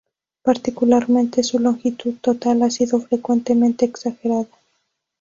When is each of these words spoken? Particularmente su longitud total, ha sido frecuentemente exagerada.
Particularmente 0.41 1.43
su 1.43 1.59
longitud 1.59 2.15
total, 2.21 2.63
ha 2.63 2.71
sido 2.71 3.01
frecuentemente 3.01 3.85
exagerada. 3.85 4.47